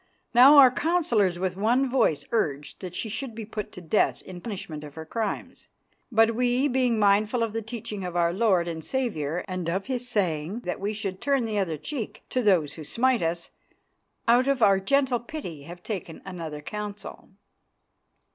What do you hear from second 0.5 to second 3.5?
our Councillors with one voice urged that she should be